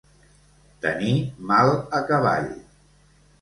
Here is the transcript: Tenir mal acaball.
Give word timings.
Tenir 0.85 1.11
mal 1.51 1.71
acaball. 1.99 2.49